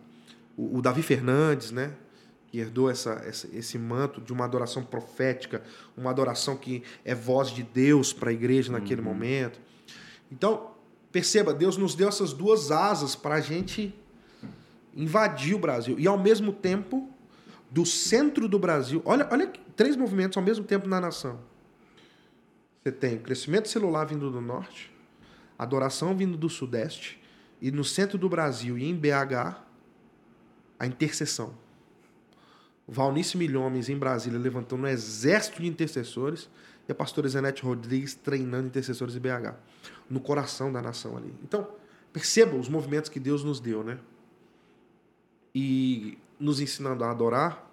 [0.56, 1.92] O, o Davi Fernandes, né?
[2.50, 5.62] que herdou essa, essa, esse manto de uma adoração profética,
[5.96, 9.06] uma adoração que é voz de Deus para a igreja naquele uhum.
[9.06, 9.60] momento.
[10.32, 10.70] Então,
[11.12, 13.94] perceba, Deus nos deu essas duas asas para a gente
[14.96, 15.98] invadir o Brasil.
[15.98, 17.08] E, ao mesmo tempo,
[17.70, 21.38] do centro do Brasil, olha, olha três movimentos ao mesmo tempo na nação.
[22.88, 24.90] Você tem crescimento celular vindo do norte,
[25.58, 27.22] adoração vindo do sudeste,
[27.60, 29.60] e no centro do Brasil e em BH,
[30.78, 31.52] a intercessão.
[32.86, 36.48] Valnice Milhomes, em Brasília, levantando um exército de intercessores
[36.88, 39.54] e a pastora Zenete Rodrigues treinando intercessores em BH,
[40.08, 41.34] no coração da nação ali.
[41.42, 41.68] Então,
[42.10, 43.98] perceba os movimentos que Deus nos deu, né?
[45.54, 47.70] E nos ensinando a adorar,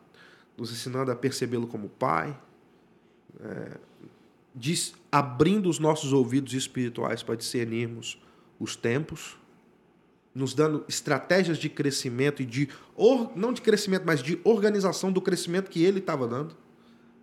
[0.58, 2.38] nos ensinando a percebê-lo como Pai,
[3.40, 3.78] é,
[4.54, 8.22] diz, abrindo os nossos ouvidos espirituais para discernirmos
[8.60, 9.38] os tempos,
[10.34, 12.68] nos dando estratégias de crescimento e de
[13.34, 16.54] não de crescimento, mas de organização do crescimento que ele estava dando.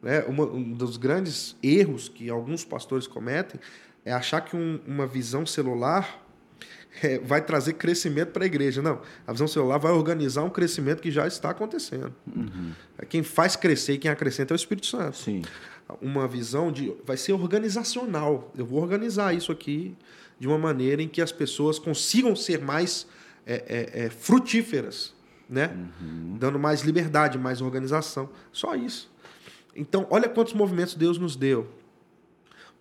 [0.00, 0.24] Né?
[0.26, 3.60] Um dos grandes erros que alguns pastores cometem
[4.06, 6.24] é achar que um, uma visão celular
[7.02, 8.80] é, vai trazer crescimento para a igreja.
[8.80, 12.14] Não, a visão celular vai organizar um crescimento que já está acontecendo.
[12.26, 12.72] Uhum.
[13.10, 15.18] Quem faz crescer e quem acrescenta é o Espírito Santo.
[15.18, 15.42] Sim.
[16.00, 18.50] Uma visão de vai ser organizacional.
[18.56, 19.96] Eu vou organizar isso aqui
[20.38, 23.06] de uma maneira em que as pessoas consigam ser mais
[23.46, 25.14] é, é, é, frutíferas,
[25.48, 25.76] né?
[26.00, 26.36] Uhum.
[26.38, 28.30] Dando mais liberdade, mais organização.
[28.50, 29.10] Só isso.
[29.74, 31.68] Então, olha quantos movimentos Deus nos deu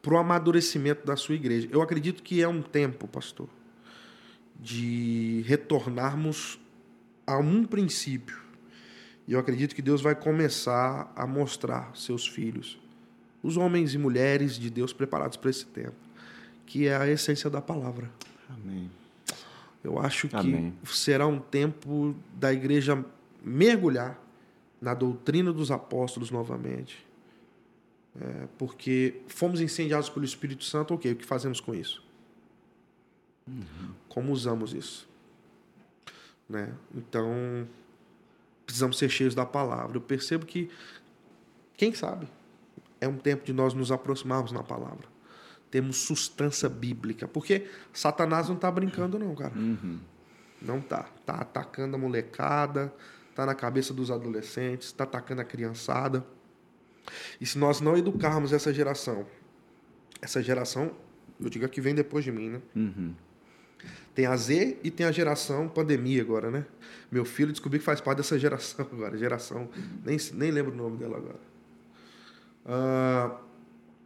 [0.01, 1.67] para o amadurecimento da sua igreja.
[1.71, 3.47] Eu acredito que é um tempo, pastor,
[4.59, 6.59] de retornarmos
[7.25, 8.41] a um princípio.
[9.27, 12.80] E eu acredito que Deus vai começar a mostrar seus filhos,
[13.43, 16.11] os homens e mulheres de Deus preparados para esse tempo
[16.71, 18.09] que é a essência da palavra.
[18.49, 18.89] Amém.
[19.83, 20.73] Eu acho que Amém.
[20.85, 23.03] será um tempo da igreja
[23.43, 24.17] mergulhar
[24.79, 27.05] na doutrina dos apóstolos novamente.
[28.17, 32.01] É, porque fomos incendiados pelo Espírito Santo, ok, o que fazemos com isso?
[33.45, 33.91] Uhum.
[34.07, 35.09] Como usamos isso?
[36.47, 36.73] Né?
[36.95, 37.67] Então,
[38.65, 39.97] precisamos ser cheios da palavra.
[39.97, 40.69] Eu percebo que,
[41.75, 42.29] quem sabe,
[43.01, 45.11] é um tempo de nós nos aproximarmos na palavra
[45.71, 47.27] temos sustância bíblica.
[47.27, 49.53] Porque Satanás não está brincando, não, cara.
[49.55, 49.99] Uhum.
[50.61, 51.09] Não tá.
[51.25, 52.93] Tá atacando a molecada,
[53.33, 56.23] tá na cabeça dos adolescentes, está atacando a criançada.
[57.39, 59.25] E se nós não educarmos essa geração,
[60.21, 60.91] essa geração
[61.39, 62.61] Eu digo que vem depois de mim, né?
[62.75, 63.15] Uhum.
[64.13, 66.67] Tem a Z e tem a geração pandemia agora, né?
[67.11, 69.17] Meu filho descobriu que faz parte dessa geração agora.
[69.17, 69.67] Geração.
[70.05, 71.50] Nem, nem lembro o nome dela agora.
[72.65, 73.37] Ah,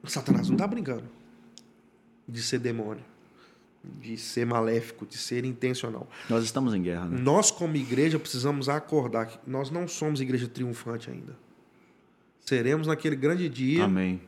[0.05, 1.03] Satanás não tá brincando
[2.27, 3.03] de ser demônio,
[3.83, 6.07] de ser maléfico, de ser intencional.
[6.29, 7.19] Nós estamos em guerra, né?
[7.19, 11.35] Nós, como igreja, precisamos acordar que nós não somos igreja triunfante ainda.
[12.39, 14.21] Seremos naquele grande dia, Amém.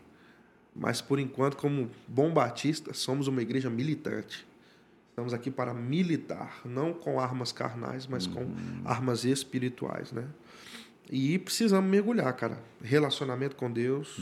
[0.76, 4.46] mas por enquanto, como bom batista, somos uma igreja militante.
[5.10, 8.48] Estamos aqui para militar, não com armas carnais, mas com
[8.86, 10.26] armas espirituais, né?
[11.10, 12.62] E precisamos mergulhar, cara.
[12.82, 14.20] Relacionamento com Deus,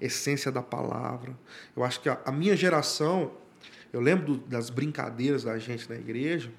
[0.00, 1.36] essência da palavra.
[1.76, 3.32] Eu acho que a, a minha geração,
[3.92, 6.50] eu lembro do- das brincadeiras da gente na igreja,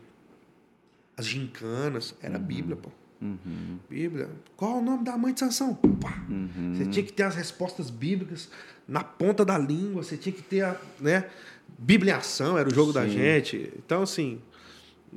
[1.17, 2.89] as gincanas, era Bíblia, pô.
[3.21, 3.79] Uhum.
[3.89, 4.29] Bíblia.
[4.57, 5.73] Qual o nome da mãe de Sansão?
[5.73, 6.21] Pá.
[6.73, 8.49] Você tinha que ter as respostas bíblicas
[8.85, 11.29] na ponta da língua, você tinha que ter a, né,
[11.79, 13.11] bibliação, era o jogo da Sim.
[13.11, 13.73] gente.
[13.77, 14.41] Então, assim,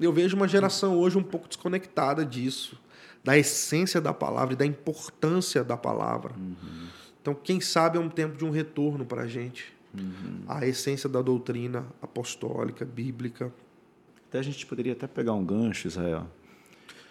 [0.00, 2.80] eu vejo uma geração hoje um pouco desconectada disso,
[3.28, 6.34] da essência da palavra e da importância da palavra.
[7.20, 9.70] Então, quem sabe é um tempo de um retorno para a gente.
[10.46, 13.52] A essência da doutrina apostólica, bíblica.
[14.28, 16.26] Até a gente poderia até pegar um gancho, Israel.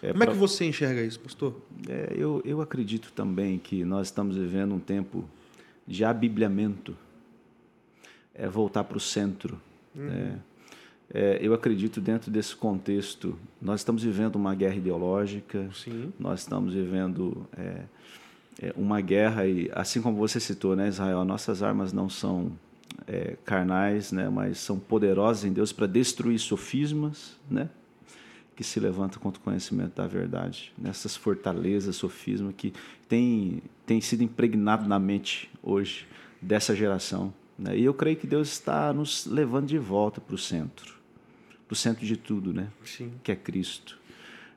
[0.02, 1.54] É, Como é pra- que você enxerga isso, pastor?
[1.88, 5.24] É, eu, eu acredito também que nós estamos vivendo um tempo
[5.86, 6.96] de abibliamento,
[8.34, 9.60] é voltar para o centro.
[9.94, 10.38] né?
[11.12, 16.12] É, eu acredito dentro desse contexto, nós estamos vivendo uma guerra ideológica, Sim.
[16.18, 17.82] nós estamos vivendo é,
[18.60, 22.52] é, uma guerra e, assim como você citou, né, Israel, nossas armas não são
[23.06, 27.70] é, carnais, né, mas são poderosas em Deus para destruir sofismas, né,
[28.54, 32.72] que se levantam contra o conhecimento da verdade, nessas fortalezas, sofisma que
[33.08, 36.06] tem tem sido impregnado na mente hoje
[36.42, 37.78] dessa geração, né?
[37.78, 40.97] E eu creio que Deus está nos levando de volta para o centro,
[41.68, 42.68] para o centro de tudo, né?
[42.84, 43.12] Sim.
[43.22, 43.98] que é Cristo.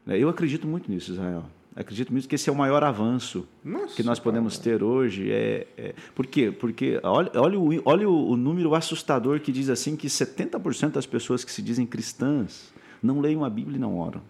[0.06, 0.17] Né?
[0.17, 1.43] Eu acredito muito nisso, Israel.
[1.76, 4.63] Acredito muito que esse é o maior avanço Nossa, que nós podemos cara.
[4.78, 5.32] ter hoje.
[5.32, 6.52] É, é- Por quê?
[6.52, 11.43] Porque olha, olha, o, olha o, número assustador que diz assim que 70% das pessoas
[11.45, 14.21] que se dizem cristãs não leem a Bíblia e não oram.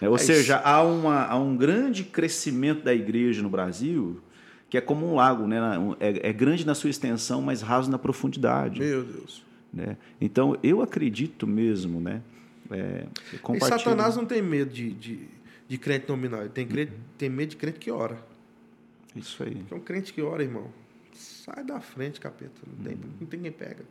[0.00, 4.20] É, ou É seja, há, uma, há um grande crescimento da igreja no Brasil
[4.70, 5.58] que é como um lago, né?
[6.00, 9.44] É, é grande na sua extensão, mas raso na profundidade Meu Deus.
[9.72, 9.96] Né?
[10.20, 12.22] Então eu acredito mesmo, né?
[12.70, 15.28] É, E Satanás não tem medo de, de,
[15.68, 18.18] de crente nominal, ele tem, crente, tem medo de crente que ora.
[19.14, 19.54] Isso aí.
[19.54, 20.70] Porque um crente que ora, irmão,
[21.12, 22.60] sai da frente, capeta.
[22.66, 23.84] Não tem, não tem quem pega.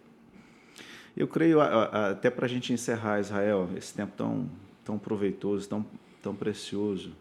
[1.15, 4.49] Eu creio, até para a gente encerrar, Israel, esse tempo tão,
[4.83, 5.85] tão proveitoso, tão,
[6.21, 7.13] tão precioso,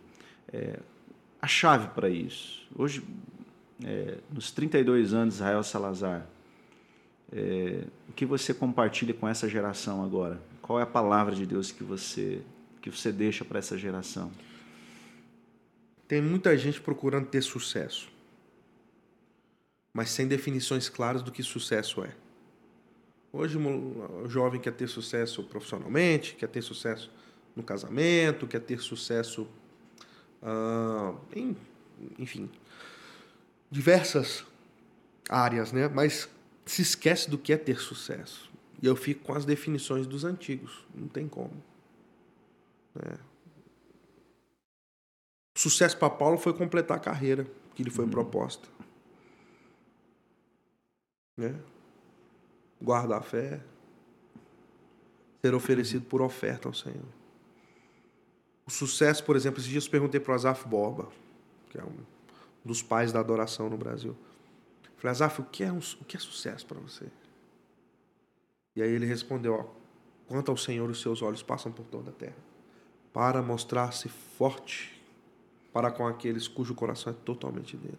[0.53, 0.79] é,
[1.42, 2.66] a chave para isso.
[2.77, 3.03] Hoje,
[3.85, 6.27] é, nos 32 anos, Israel Salazar,
[7.33, 10.40] é, o que você compartilha com essa geração agora?
[10.61, 12.43] Qual é a palavra de Deus que você,
[12.81, 14.31] que você deixa para essa geração?
[16.09, 18.09] Tem muita gente procurando ter sucesso,
[19.93, 22.12] mas sem definições claras do que sucesso é.
[23.33, 27.12] Hoje o jovem quer ter sucesso profissionalmente, quer ter sucesso
[27.55, 29.47] no casamento, quer ter sucesso
[30.43, 31.57] ah, em,
[32.19, 32.51] enfim,
[33.71, 34.45] diversas
[35.29, 35.88] áreas, né?
[35.88, 36.29] Mas
[36.71, 38.49] se esquece do que é ter sucesso.
[38.81, 40.87] E eu fico com as definições dos antigos.
[40.95, 41.53] Não tem como.
[45.57, 48.69] O sucesso para Paulo foi completar a carreira que lhe foi proposta.
[51.37, 51.59] Né?
[52.81, 53.61] Guardar a fé.
[55.43, 57.09] Ser oferecido por oferta ao Senhor.
[58.65, 61.09] O sucesso, por exemplo, esses dias eu perguntei para o Azaf Borba,
[61.69, 61.97] que é um
[62.65, 64.17] dos pais da adoração no Brasil.
[65.01, 67.07] Falei, Azaf, o que é, um, o que é sucesso para você?
[68.77, 69.65] E aí ele respondeu, ó,
[70.29, 72.37] quanto ao Senhor os seus olhos passam por toda a terra,
[73.11, 75.03] para mostrar-se forte
[75.73, 77.99] para com aqueles cujo coração é totalmente dele.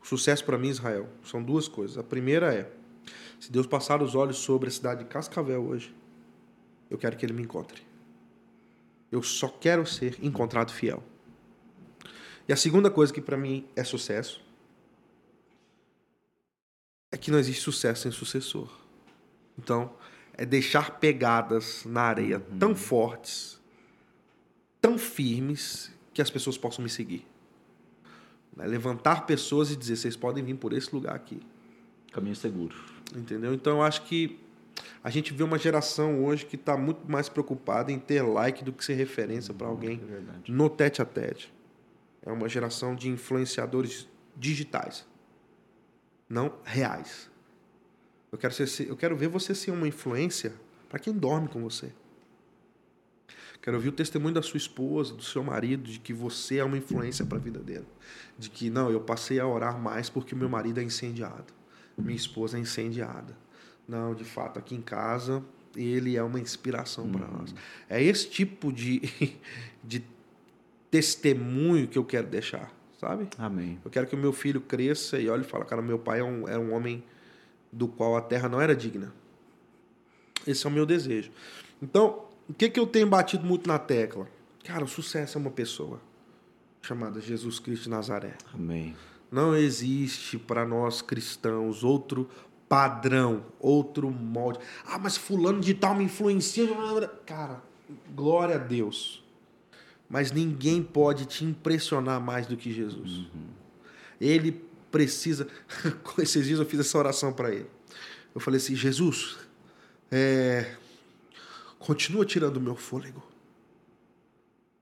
[0.00, 1.98] Sucesso para mim, Israel, são duas coisas.
[1.98, 2.70] A primeira é,
[3.40, 5.92] se Deus passar os olhos sobre a cidade de Cascavel hoje,
[6.88, 7.82] eu quero que ele me encontre.
[9.10, 11.02] Eu só quero ser encontrado fiel.
[12.46, 14.46] E a segunda coisa que para mim é sucesso
[17.10, 18.68] é que não existe sucesso sem sucessor.
[19.58, 19.92] Então,
[20.34, 23.60] é deixar pegadas na areia tão fortes,
[24.80, 27.26] tão firmes, que as pessoas possam me seguir.
[28.56, 28.66] Né?
[28.66, 31.40] Levantar pessoas e dizer, vocês podem vir por esse lugar aqui.
[32.12, 32.74] Caminho seguro.
[33.14, 33.52] Entendeu?
[33.52, 34.38] Então, eu acho que
[35.02, 38.72] a gente vê uma geração hoje que está muito mais preocupada em ter like do
[38.72, 40.00] que ser referência para alguém
[40.48, 41.52] É no tete a tete.
[42.22, 45.06] É uma geração de influenciadores digitais,
[46.28, 47.30] não reais.
[48.30, 50.52] Eu quero, ser, eu quero ver você ser uma influência
[50.88, 51.92] para quem dorme com você.
[53.62, 56.78] Quero ouvir o testemunho da sua esposa, do seu marido, de que você é uma
[56.78, 57.86] influência para a vida dele.
[58.38, 61.52] De que, não, eu passei a orar mais porque meu marido é incendiado.
[61.98, 63.36] Minha esposa é incendiada.
[63.88, 65.42] Não, de fato, aqui em casa,
[65.74, 67.54] ele é uma inspiração para nós.
[67.88, 69.00] É esse tipo de,
[69.82, 70.04] de
[70.90, 72.72] testemunho que eu quero deixar,
[73.06, 73.28] sabe?
[73.38, 73.78] Amém.
[73.84, 76.24] Eu quero que o meu filho cresça e olhe e fale, cara, meu pai é
[76.24, 77.04] um, é um homem
[77.70, 79.12] do qual a terra não era digna.
[80.46, 81.30] Esse é o meu desejo.
[81.80, 84.26] Então, o que, que eu tenho batido muito na tecla?
[84.64, 86.00] Cara, o sucesso é uma pessoa
[86.82, 88.34] chamada Jesus Cristo de Nazaré.
[88.52, 88.96] Amém.
[89.30, 92.28] Não existe para nós cristãos outro
[92.68, 94.58] padrão, outro molde.
[94.84, 96.66] Ah, mas fulano de tal me influencia.
[97.24, 97.62] Cara,
[98.14, 99.24] glória a Deus.
[100.08, 103.10] Mas ninguém pode te impressionar mais do que Jesus.
[103.10, 103.48] Uhum.
[104.20, 105.48] Ele precisa.
[106.18, 107.66] Esses dias eu fiz essa oração para ele.
[108.34, 109.36] Eu falei assim: Jesus,
[110.10, 110.74] é,
[111.78, 113.22] continua tirando o meu fôlego.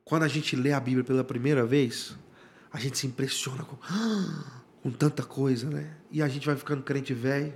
[0.04, 2.14] Quando a gente lê a Bíblia pela primeira vez,
[2.70, 3.76] a gente se impressiona com,
[4.82, 5.96] com tanta coisa, né?
[6.10, 7.54] E a gente vai ficando crente velho.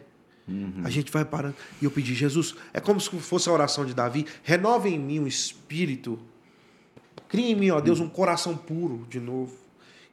[0.48, 0.80] Uhum.
[0.82, 1.56] A gente vai parando.
[1.80, 5.20] E eu pedi, Jesus, é como se fosse a oração de Davi: renova em mim
[5.20, 6.18] um espírito.
[7.28, 9.54] Crie em mim, ó Deus, um coração puro de novo.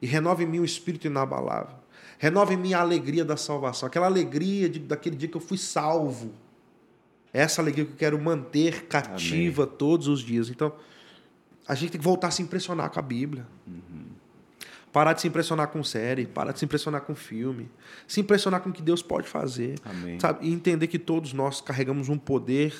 [0.00, 1.76] E renova em mim um espírito inabalável.
[2.18, 3.86] Renova em mim a alegria da salvação.
[3.86, 6.32] Aquela alegria de, daquele dia que eu fui salvo.
[7.32, 9.76] Essa alegria que eu quero manter cativa Amém.
[9.76, 10.48] todos os dias.
[10.48, 10.72] Então,
[11.68, 13.46] a gente tem que voltar a se impressionar com a Bíblia.
[13.66, 14.06] Uhum.
[14.92, 17.68] Parar de se impressionar com série, parar de se impressionar com filme,
[18.08, 19.78] se impressionar com o que Deus pode fazer.
[20.40, 22.74] E entender que todos nós carregamos um poder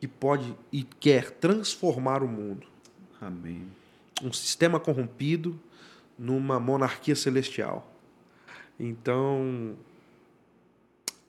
[0.00, 2.66] que pode e quer transformar o mundo.
[3.26, 3.66] Amém.
[4.22, 5.58] Um sistema corrompido
[6.18, 7.90] numa monarquia celestial.
[8.78, 9.76] Então,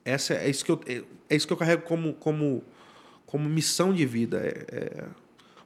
[0.03, 2.63] essa é, é isso que eu, é, é, isso que eu carrego como, como,
[3.25, 4.39] como missão de vida.
[4.39, 5.07] É, é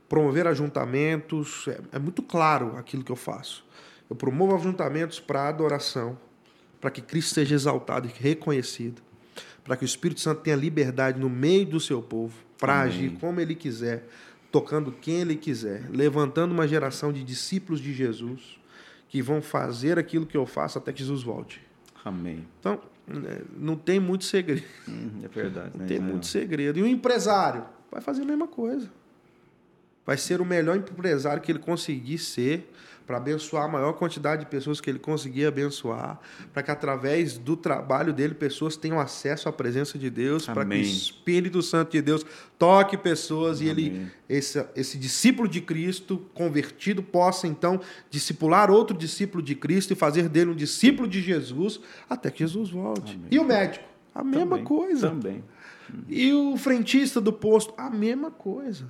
[0.08, 1.68] promover ajuntamentos.
[1.68, 3.65] É, é, muito claro aquilo que eu faço.
[4.10, 6.18] Eu promovo ajuntamentos para adoração,
[6.82, 9.02] para que Cristo seja exaltado e reconhecido,
[9.63, 13.39] para que o Espírito Santo tenha liberdade no meio do seu povo, para agir como
[13.39, 14.08] ele quiser,
[14.52, 18.60] tocando quem ele quiser, levantando uma geração de discípulos de Jesus
[19.08, 21.62] que vão fazer aquilo que eu faço até que Jesus volte.
[22.06, 22.46] Amém.
[22.60, 24.64] Então, né, não tem muito segredo.
[24.88, 25.72] Hum, é verdade.
[25.74, 25.88] Não né?
[25.88, 26.78] tem muito segredo.
[26.78, 28.90] E o empresário vai fazer a mesma coisa.
[30.06, 32.72] Vai ser o melhor empresário que ele conseguir ser
[33.10, 36.19] para abençoar a maior quantidade de pessoas que ele conseguir abençoar,
[36.54, 40.76] para que através do trabalho dele pessoas tenham acesso à presença de Deus, para que
[40.76, 42.24] o Espírito Santo de Deus
[42.60, 43.67] toque pessoas Amém.
[43.67, 49.91] e ele esse, esse discípulo de Cristo convertido possa então discipular outro discípulo de Cristo
[49.91, 53.15] e fazer dele um discípulo de Jesus até que Jesus volte.
[53.15, 53.28] Amém.
[53.32, 55.10] E o médico, a mesma também, coisa.
[55.10, 55.43] Também.
[56.08, 58.86] E o frentista do posto, a mesma coisa.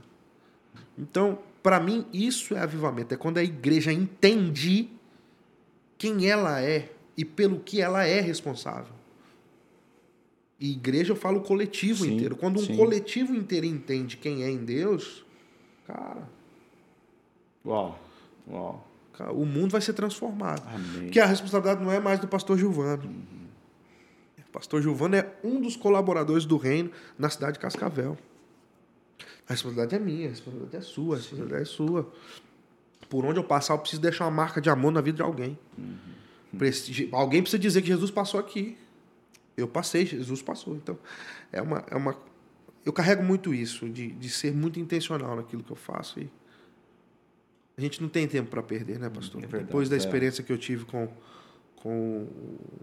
[0.98, 3.14] Então, para mim, isso é avivamento.
[3.14, 4.90] É quando a igreja entende
[5.98, 8.94] quem ela é e pelo que ela é responsável.
[10.60, 12.36] E igreja eu falo coletivo sim, inteiro.
[12.36, 12.76] Quando um sim.
[12.76, 15.26] coletivo inteiro entende quem é em Deus,
[15.88, 16.28] cara.
[17.66, 18.00] Uau,
[18.50, 18.86] uau.
[19.34, 20.66] O mundo vai ser transformado.
[20.68, 21.04] Amém.
[21.04, 23.04] Porque a responsabilidade não é mais do pastor Gilvano.
[23.04, 23.48] Uhum.
[24.48, 28.18] O pastor Gilvano é um dos colaboradores do reino na cidade de Cascavel.
[29.50, 32.14] A responsabilidade é minha, a responsabilidade é sua, a responsabilidade é sua.
[33.10, 35.58] Por onde eu passar, eu preciso deixar uma marca de amor na vida de alguém.
[35.76, 35.98] Uhum.
[37.12, 38.78] Alguém precisa dizer que Jesus passou aqui.
[39.58, 40.76] Eu passei, Jesus passou.
[40.76, 40.98] Então,
[41.52, 41.84] é uma.
[41.90, 42.16] É uma
[42.86, 46.20] eu carrego muito isso, de, de ser muito intencional naquilo que eu faço.
[46.20, 46.30] E
[47.76, 49.40] a gente não tem tempo para perder, né, pastor?
[49.40, 49.98] É verdade, Depois da é.
[49.98, 50.46] experiência é.
[50.46, 51.12] que eu tive com,
[51.76, 52.28] com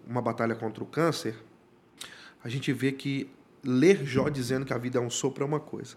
[0.04, 1.36] uma batalha contra o câncer,
[2.42, 3.30] a gente vê que
[3.62, 5.96] ler Jó dizendo que a vida é um sopro é uma coisa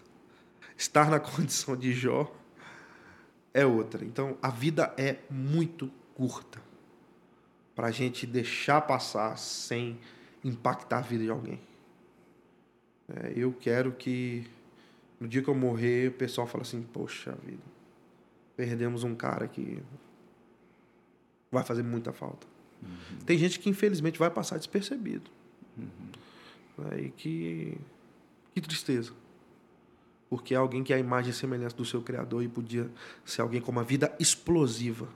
[0.80, 2.32] estar na condição de Jó
[3.52, 4.04] é outra.
[4.04, 6.60] Então, a vida é muito curta
[7.74, 9.98] para a gente deixar passar sem
[10.42, 11.60] impactar a vida de alguém.
[13.08, 14.46] É, eu quero que
[15.18, 17.62] no dia que eu morrer, o pessoal fale assim: Poxa vida,
[18.56, 19.82] perdemos um cara que
[21.50, 22.46] vai fazer muita falta.
[22.82, 23.18] Uhum.
[23.26, 25.30] Tem gente que infelizmente vai passar despercebido.
[25.76, 26.90] Uhum.
[26.92, 27.76] É, e que,
[28.54, 29.12] que tristeza
[30.30, 32.88] porque é alguém que é a imagem e semelhança do seu Criador e podia
[33.24, 35.08] ser alguém com uma vida explosiva.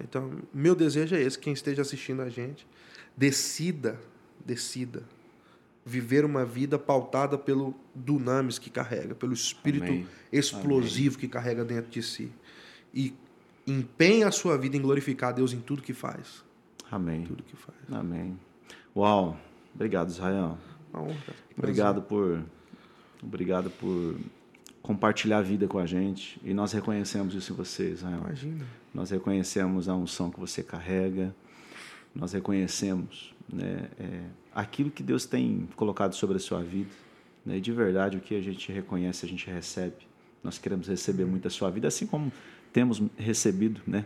[0.00, 2.66] Então, meu desejo é esse: quem esteja assistindo a gente,
[3.16, 4.00] decida,
[4.46, 5.02] decida
[5.84, 10.06] viver uma vida pautada pelo dunamis que carrega, pelo espírito Amém.
[10.32, 11.20] explosivo Amém.
[11.20, 12.30] que carrega dentro de si.
[12.94, 13.12] E
[13.66, 16.44] empenhe a sua vida em glorificar a Deus em tudo que faz.
[16.90, 17.24] Amém.
[17.24, 17.76] Tudo que faz.
[17.90, 18.38] Amém.
[18.94, 19.36] Uau.
[19.74, 20.56] Obrigado, Israel.
[20.92, 21.14] Uma honra.
[21.16, 21.58] Prazer.
[21.58, 22.44] Obrigado por,
[23.22, 24.16] obrigado por
[24.82, 26.40] compartilhar a vida com a gente.
[26.44, 28.18] E nós reconhecemos isso em você, Israel.
[28.18, 28.66] Imagina.
[28.92, 31.34] Nós reconhecemos a unção que você carrega.
[32.14, 34.20] Nós reconhecemos né, é,
[34.52, 36.90] aquilo que Deus tem colocado sobre a sua vida.
[37.46, 39.96] Né, e de verdade, o que a gente reconhece, a gente recebe.
[40.42, 42.32] Nós queremos receber muito a sua vida, assim como
[42.72, 44.04] temos recebido, né?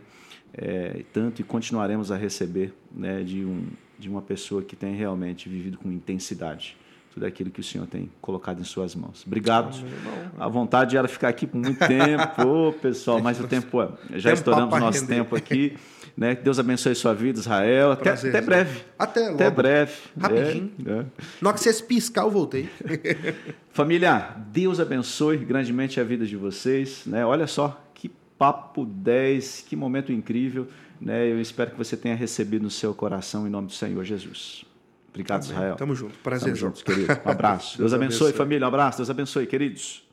[0.52, 3.66] É, tanto e continuaremos a receber né, de, um,
[3.98, 6.76] de uma pessoa que tem realmente vivido com intensidade
[7.16, 9.24] tudo aquilo que o Senhor tem colocado em suas mãos.
[9.26, 9.74] Obrigado.
[10.38, 13.88] A vontade era ficar aqui por muito tempo, pessoal, mas o tempo é,
[14.18, 15.14] já Tempo estouramos nosso render.
[15.14, 15.78] tempo aqui.
[16.14, 16.34] Né?
[16.34, 17.92] Que Deus abençoe sua vida, Israel.
[17.92, 18.80] Até, Prazer, até breve.
[18.98, 19.56] Até Até logo.
[19.56, 19.92] breve.
[20.20, 20.72] Rapidinho.
[20.84, 21.06] É, é.
[21.40, 22.68] Na hora que vocês piscar, eu voltei.
[23.72, 27.06] Família, Deus abençoe grandemente a vida de vocês.
[27.06, 27.24] Né?
[27.24, 30.68] Olha só que papo 10, que momento incrível.
[31.00, 31.32] Né?
[31.32, 34.66] Eu espero que você tenha recebido no seu coração em nome do Senhor Jesus.
[35.16, 35.76] Obrigado, Israel.
[35.76, 36.12] Tamo junto.
[36.12, 37.12] Tamo Prazer, juntos, querido.
[37.24, 37.76] Um abraço.
[37.78, 38.32] Deus Deus abençoe, abençoe.
[38.32, 38.64] família.
[38.64, 38.98] Um abraço.
[38.98, 40.05] Deus abençoe, queridos.